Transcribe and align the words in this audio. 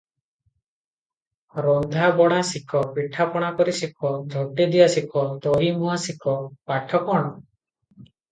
ରନ୍ଧା 1.65 2.07
ବଢ଼ା 2.21 2.39
ଶିଖ, 2.51 2.81
ପିଠାପଣା 2.95 3.51
କରି 3.61 3.75
ଶିଖ, 3.81 4.13
ଝୋଟିଦିଆ 4.35 4.87
ଶିଖ, 4.95 5.25
ଦହିମୁହାଁ 5.45 6.01
ଶିଖ, 6.07 6.35
ପାଠ 6.73 7.05
କ’ଣ?” 7.11 8.11